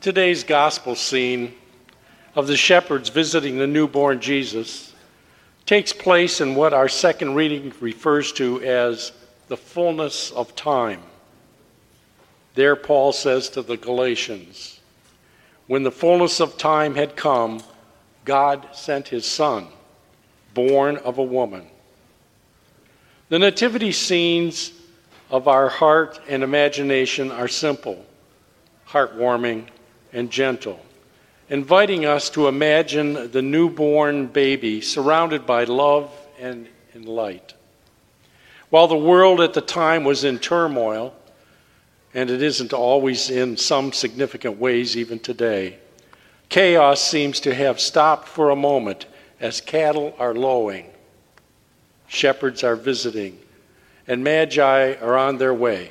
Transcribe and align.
Today's 0.00 0.44
gospel 0.44 0.94
scene 0.94 1.54
of 2.36 2.46
the 2.46 2.56
shepherds 2.56 3.08
visiting 3.08 3.58
the 3.58 3.66
newborn 3.66 4.20
Jesus 4.20 4.94
takes 5.64 5.92
place 5.92 6.40
in 6.40 6.54
what 6.54 6.72
our 6.72 6.88
second 6.88 7.34
reading 7.34 7.72
refers 7.80 8.30
to 8.32 8.62
as 8.62 9.10
the 9.48 9.56
fullness 9.56 10.30
of 10.30 10.54
time. 10.54 11.02
There, 12.54 12.76
Paul 12.76 13.12
says 13.12 13.48
to 13.50 13.62
the 13.62 13.76
Galatians, 13.76 14.80
When 15.66 15.82
the 15.82 15.90
fullness 15.90 16.40
of 16.40 16.56
time 16.56 16.94
had 16.94 17.16
come, 17.16 17.62
God 18.24 18.68
sent 18.72 19.08
his 19.08 19.26
Son, 19.26 19.66
born 20.54 20.98
of 20.98 21.18
a 21.18 21.22
woman. 21.22 21.66
The 23.28 23.38
nativity 23.40 23.92
scenes 23.92 24.72
of 25.30 25.48
our 25.48 25.68
heart 25.68 26.20
and 26.28 26.44
imagination 26.44 27.32
are 27.32 27.48
simple, 27.48 28.04
heartwarming, 28.88 29.66
and 30.16 30.30
gentle, 30.30 30.80
inviting 31.50 32.06
us 32.06 32.30
to 32.30 32.48
imagine 32.48 33.30
the 33.32 33.42
newborn 33.42 34.26
baby 34.26 34.80
surrounded 34.80 35.44
by 35.44 35.64
love 35.64 36.10
and 36.40 36.66
light. 37.04 37.52
While 38.70 38.88
the 38.88 38.96
world 38.96 39.42
at 39.42 39.52
the 39.52 39.60
time 39.60 40.04
was 40.04 40.24
in 40.24 40.38
turmoil, 40.38 41.14
and 42.14 42.30
it 42.30 42.40
isn't 42.40 42.72
always 42.72 43.28
in 43.28 43.58
some 43.58 43.92
significant 43.92 44.58
ways 44.58 44.96
even 44.96 45.18
today, 45.18 45.76
chaos 46.48 47.02
seems 47.02 47.38
to 47.40 47.54
have 47.54 47.78
stopped 47.78 48.26
for 48.26 48.48
a 48.48 48.56
moment 48.56 49.04
as 49.38 49.60
cattle 49.60 50.16
are 50.18 50.34
lowing, 50.34 50.86
shepherds 52.06 52.64
are 52.64 52.74
visiting, 52.74 53.38
and 54.06 54.24
magi 54.24 54.94
are 54.94 55.18
on 55.18 55.36
their 55.36 55.52
way. 55.52 55.90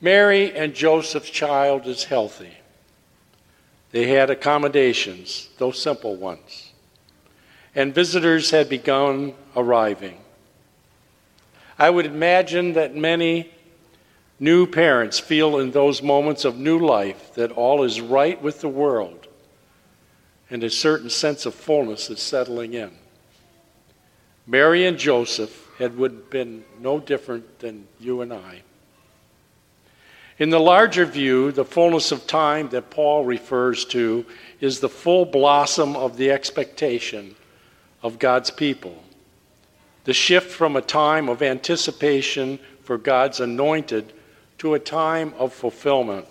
Mary 0.00 0.52
and 0.54 0.74
Joseph's 0.74 1.30
child 1.30 1.86
is 1.86 2.04
healthy. 2.04 2.56
They 3.92 4.08
had 4.08 4.30
accommodations, 4.30 5.48
though 5.58 5.72
simple 5.72 6.16
ones, 6.16 6.72
and 7.74 7.94
visitors 7.94 8.50
had 8.50 8.68
begun 8.68 9.34
arriving. 9.56 10.18
I 11.78 11.90
would 11.90 12.06
imagine 12.06 12.74
that 12.74 12.94
many 12.94 13.52
new 14.38 14.66
parents 14.66 15.18
feel 15.18 15.58
in 15.58 15.70
those 15.70 16.02
moments 16.02 16.44
of 16.44 16.56
new 16.56 16.78
life 16.78 17.34
that 17.34 17.52
all 17.52 17.82
is 17.82 18.00
right 18.00 18.40
with 18.40 18.60
the 18.60 18.68
world 18.68 19.26
and 20.50 20.64
a 20.64 20.70
certain 20.70 21.10
sense 21.10 21.46
of 21.46 21.54
fullness 21.54 22.10
is 22.10 22.20
settling 22.20 22.74
in. 22.74 22.90
Mary 24.46 24.86
and 24.86 24.98
Joseph 24.98 25.68
had 25.78 25.96
been 26.30 26.64
no 26.80 26.98
different 26.98 27.60
than 27.60 27.86
you 28.00 28.20
and 28.20 28.32
I. 28.32 28.62
In 30.40 30.48
the 30.48 30.58
larger 30.58 31.04
view, 31.04 31.52
the 31.52 31.66
fullness 31.66 32.12
of 32.12 32.26
time 32.26 32.70
that 32.70 32.88
Paul 32.88 33.26
refers 33.26 33.84
to 33.86 34.24
is 34.58 34.80
the 34.80 34.88
full 34.88 35.26
blossom 35.26 35.94
of 35.94 36.16
the 36.16 36.30
expectation 36.30 37.36
of 38.02 38.18
God's 38.18 38.50
people. 38.50 39.04
The 40.04 40.14
shift 40.14 40.50
from 40.50 40.76
a 40.76 40.80
time 40.80 41.28
of 41.28 41.42
anticipation 41.42 42.58
for 42.84 42.96
God's 42.96 43.40
anointed 43.40 44.14
to 44.58 44.72
a 44.72 44.78
time 44.78 45.34
of 45.38 45.52
fulfillment. 45.52 46.24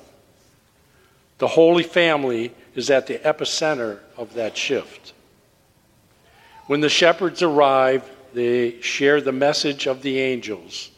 The 1.38 1.48
Holy 1.48 1.84
Family 1.84 2.52
is 2.74 2.90
at 2.90 3.06
the 3.06 3.20
epicenter 3.20 4.00
of 4.18 4.34
that 4.34 4.58
shift. 4.58 5.14
When 6.66 6.82
the 6.82 6.90
shepherds 6.90 7.44
arrive, 7.44 8.10
they 8.34 8.82
share 8.82 9.22
the 9.22 9.32
message 9.32 9.86
of 9.86 10.02
the 10.02 10.18
angels, 10.18 10.90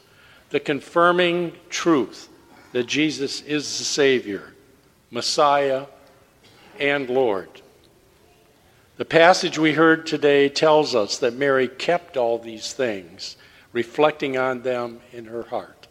the 0.49 0.61
confirming 0.61 1.51
truth 1.69 2.29
that 2.71 2.85
Jesus 2.85 3.41
is 3.41 3.77
the 3.77 3.83
Savior, 3.83 4.53
Messiah, 5.09 5.85
and 6.79 7.09
Lord. 7.09 7.49
The 8.97 9.05
passage 9.05 9.57
we 9.57 9.73
heard 9.73 10.05
today 10.05 10.47
tells 10.47 10.95
us 10.95 11.17
that 11.19 11.33
Mary 11.33 11.67
kept 11.67 12.17
all 12.17 12.37
these 12.37 12.73
things, 12.73 13.35
reflecting 13.73 14.37
on 14.37 14.61
them 14.61 14.99
in 15.11 15.25
her 15.25 15.43
heart. 15.43 15.87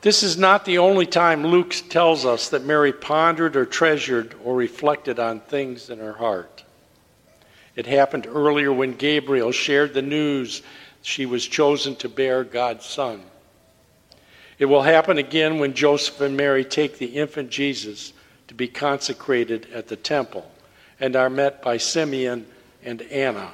This 0.00 0.24
is 0.24 0.36
not 0.36 0.64
the 0.64 0.78
only 0.78 1.06
time 1.06 1.46
Luke 1.46 1.76
tells 1.88 2.26
us 2.26 2.48
that 2.48 2.64
Mary 2.64 2.92
pondered 2.92 3.54
or 3.54 3.64
treasured 3.64 4.34
or 4.42 4.56
reflected 4.56 5.20
on 5.20 5.38
things 5.38 5.90
in 5.90 6.00
her 6.00 6.14
heart. 6.14 6.64
It 7.76 7.86
happened 7.86 8.26
earlier 8.26 8.72
when 8.72 8.94
Gabriel 8.94 9.52
shared 9.52 9.94
the 9.94 10.02
news 10.02 10.62
she 11.02 11.24
was 11.24 11.46
chosen 11.46 11.94
to 11.96 12.08
bear 12.08 12.42
God's 12.42 12.84
Son. 12.84 13.22
It 14.58 14.66
will 14.66 14.82
happen 14.82 15.18
again 15.18 15.58
when 15.58 15.74
Joseph 15.74 16.20
and 16.20 16.36
Mary 16.36 16.64
take 16.64 16.98
the 16.98 17.06
infant 17.06 17.50
Jesus 17.50 18.12
to 18.48 18.54
be 18.54 18.68
consecrated 18.68 19.66
at 19.72 19.88
the 19.88 19.96
temple 19.96 20.50
and 21.00 21.16
are 21.16 21.30
met 21.30 21.62
by 21.62 21.78
Simeon 21.78 22.46
and 22.84 23.02
Anna, 23.02 23.52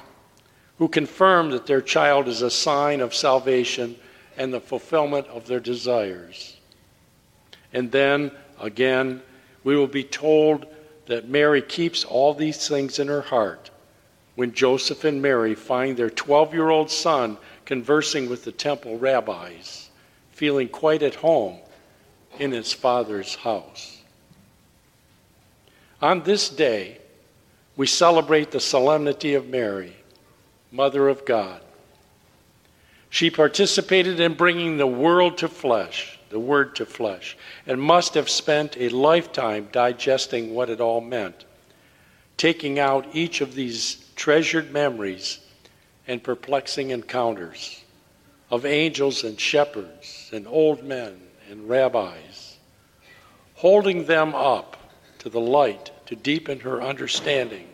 who 0.77 0.87
confirm 0.87 1.51
that 1.51 1.65
their 1.65 1.81
child 1.81 2.27
is 2.27 2.41
a 2.41 2.51
sign 2.51 2.99
of 3.01 3.15
salvation 3.15 3.95
and 4.37 4.53
the 4.53 4.59
fulfillment 4.59 5.27
of 5.27 5.47
their 5.47 5.59
desires. 5.59 6.57
And 7.73 7.91
then, 7.91 8.31
again, 8.59 9.21
we 9.63 9.75
will 9.75 9.87
be 9.87 10.03
told 10.03 10.65
that 11.05 11.29
Mary 11.29 11.61
keeps 11.61 12.03
all 12.03 12.33
these 12.33 12.67
things 12.67 12.99
in 12.99 13.07
her 13.07 13.21
heart 13.21 13.71
when 14.35 14.53
Joseph 14.53 15.03
and 15.03 15.21
Mary 15.21 15.55
find 15.55 15.97
their 15.97 16.09
12 16.09 16.53
year 16.53 16.69
old 16.69 16.91
son 16.91 17.37
conversing 17.65 18.29
with 18.29 18.43
the 18.43 18.51
temple 18.51 18.97
rabbis 18.97 19.88
feeling 20.39 20.69
quite 20.69 21.03
at 21.03 21.15
home 21.15 21.57
in 22.39 22.53
his 22.53 22.71
father's 22.71 23.35
house. 23.35 24.01
On 26.01 26.23
this 26.23 26.47
day, 26.47 26.97
we 27.75 27.85
celebrate 27.85 28.49
the 28.49 28.59
solemnity 28.61 29.33
of 29.33 29.49
Mary, 29.49 29.93
Mother 30.71 31.09
of 31.09 31.25
God. 31.25 31.59
She 33.09 33.29
participated 33.29 34.21
in 34.21 34.35
bringing 34.35 34.77
the 34.77 34.87
world 34.87 35.39
to 35.39 35.49
flesh, 35.49 36.17
the 36.29 36.39
Word 36.39 36.73
to 36.77 36.85
flesh, 36.85 37.35
and 37.67 37.81
must 37.81 38.13
have 38.13 38.29
spent 38.29 38.77
a 38.77 38.87
lifetime 38.87 39.67
digesting 39.73 40.55
what 40.55 40.69
it 40.69 40.79
all 40.79 41.01
meant, 41.01 41.43
taking 42.37 42.79
out 42.79 43.13
each 43.13 43.41
of 43.41 43.55
these 43.55 44.05
treasured 44.15 44.71
memories 44.71 45.39
and 46.07 46.23
perplexing 46.23 46.91
encounters 46.91 47.83
of 48.49 48.65
angels 48.65 49.23
and 49.23 49.39
shepherds 49.39 50.29
and 50.33 50.47
old 50.47 50.83
men 50.83 51.19
and 51.49 51.69
rabbis, 51.69 52.57
holding 53.55 54.05
them 54.05 54.33
up 54.33 54.77
to 55.19 55.29
the 55.29 55.39
light 55.39 55.91
to 56.05 56.15
deepen 56.15 56.59
her 56.61 56.81
understanding, 56.81 57.67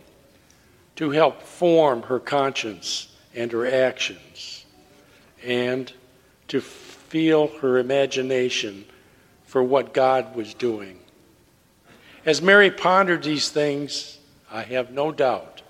to 0.96 1.10
help 1.10 1.42
form 1.42 2.02
her 2.02 2.18
conscience 2.18 3.08
and 3.34 3.52
her 3.52 3.66
actions, 3.66 4.66
and 5.44 5.92
to 6.48 6.60
feel 6.60 7.48
her 7.58 7.78
imagination 7.78 8.84
for 9.44 9.62
what 9.62 9.94
God 9.94 10.34
was 10.34 10.54
doing. 10.54 10.98
As 12.24 12.42
Mary 12.42 12.70
pondered 12.70 13.22
these 13.22 13.50
things, 13.50 14.18
I 14.50 14.62
have 14.62 14.90
no 14.90 15.12
doubt 15.12 15.62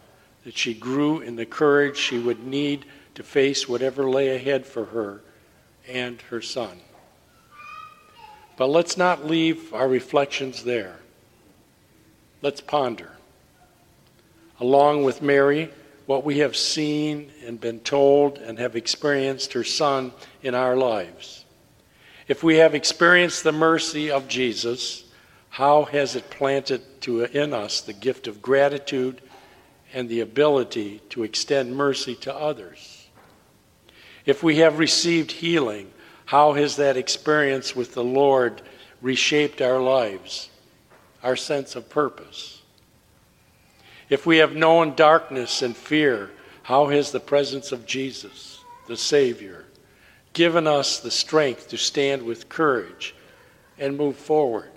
that 0.44 0.56
she 0.56 0.74
grew 0.74 1.20
in 1.20 1.36
the 1.36 1.46
courage 1.46 1.96
she 1.96 2.18
would 2.18 2.46
need 2.46 2.86
to 3.16 3.22
face 3.22 3.68
whatever 3.68 4.08
lay 4.08 4.34
ahead 4.36 4.64
for 4.64 4.84
her 4.86 5.22
and 5.88 6.20
her 6.22 6.40
son. 6.40 6.80
But 8.56 8.68
let's 8.68 8.96
not 8.96 9.26
leave 9.26 9.74
our 9.74 9.88
reflections 9.88 10.64
there. 10.64 10.96
Let's 12.42 12.60
ponder, 12.60 13.10
along 14.60 15.04
with 15.04 15.20
Mary, 15.20 15.70
what 16.06 16.24
we 16.24 16.38
have 16.38 16.56
seen 16.56 17.30
and 17.44 17.60
been 17.60 17.80
told 17.80 18.38
and 18.38 18.58
have 18.58 18.76
experienced 18.76 19.54
her 19.54 19.64
son 19.64 20.12
in 20.42 20.54
our 20.54 20.76
lives. 20.76 21.44
If 22.28 22.42
we 22.42 22.56
have 22.56 22.74
experienced 22.74 23.44
the 23.44 23.52
mercy 23.52 24.10
of 24.10 24.28
Jesus, 24.28 25.04
how 25.48 25.84
has 25.84 26.16
it 26.16 26.30
planted 26.30 26.82
to, 27.02 27.24
in 27.24 27.54
us 27.54 27.80
the 27.80 27.92
gift 27.92 28.28
of 28.28 28.42
gratitude 28.42 29.22
and 29.94 30.08
the 30.08 30.20
ability 30.20 31.00
to 31.10 31.22
extend 31.24 31.74
mercy 31.74 32.14
to 32.16 32.34
others? 32.34 32.95
If 34.26 34.42
we 34.42 34.56
have 34.56 34.80
received 34.80 35.30
healing, 35.30 35.90
how 36.26 36.54
has 36.54 36.76
that 36.76 36.96
experience 36.96 37.76
with 37.76 37.94
the 37.94 38.04
Lord 38.04 38.60
reshaped 39.00 39.62
our 39.62 39.80
lives, 39.80 40.50
our 41.22 41.36
sense 41.36 41.76
of 41.76 41.88
purpose? 41.88 42.60
If 44.10 44.26
we 44.26 44.38
have 44.38 44.54
known 44.54 44.94
darkness 44.94 45.62
and 45.62 45.76
fear, 45.76 46.30
how 46.64 46.88
has 46.88 47.12
the 47.12 47.20
presence 47.20 47.70
of 47.70 47.86
Jesus, 47.86 48.60
the 48.88 48.96
Savior, 48.96 49.64
given 50.32 50.66
us 50.66 50.98
the 50.98 51.10
strength 51.10 51.68
to 51.68 51.78
stand 51.78 52.22
with 52.22 52.48
courage 52.48 53.14
and 53.78 53.96
move 53.96 54.16
forward? 54.16 54.70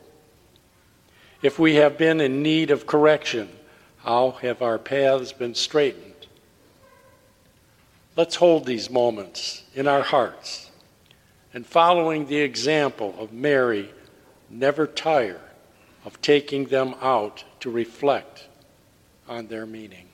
If 1.41 1.57
we 1.57 1.75
have 1.75 1.97
been 1.97 2.21
in 2.21 2.43
need 2.43 2.69
of 2.69 2.85
correction, 2.85 3.49
how 3.97 4.31
have 4.41 4.61
our 4.61 4.77
paths 4.77 5.31
been 5.31 5.55
straightened? 5.55 6.18
Let's 8.19 8.35
hold 8.35 8.65
these 8.65 8.89
moments 8.89 9.63
in 9.73 9.87
our 9.87 10.01
hearts 10.01 10.71
and 11.53 11.65
following 11.65 12.25
the 12.25 12.41
example 12.41 13.15
of 13.17 13.31
Mary, 13.31 13.93
never 14.49 14.85
tire 14.85 15.39
of 16.03 16.19
taking 16.19 16.65
them 16.65 16.95
out 17.01 17.45
to 17.61 17.69
reflect 17.71 18.49
on 19.29 19.47
their 19.47 19.65
meaning. 19.65 20.08